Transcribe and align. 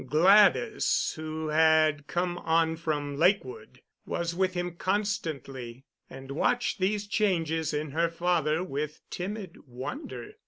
Gladys, 0.09 1.13
who 1.15 1.49
had 1.49 2.07
come 2.07 2.39
on 2.39 2.75
from 2.75 3.17
Lakewood, 3.17 3.83
was 4.03 4.33
with 4.33 4.55
him 4.55 4.71
constantly 4.75 5.85
and 6.09 6.31
watched 6.31 6.79
these 6.79 7.05
changes 7.05 7.71
in 7.71 7.91
her 7.91 8.09
father 8.09 8.63
with 8.63 8.99
timid 9.11 9.57
wonder. 9.67 10.31